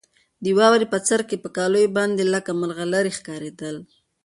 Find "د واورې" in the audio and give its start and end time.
0.43-0.85